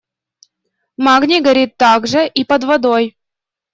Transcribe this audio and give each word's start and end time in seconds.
Магний 0.97 1.41
горит 1.41 1.77
также 1.77 2.25
и 2.27 2.43
под 2.43 2.63
водой. 2.63 3.15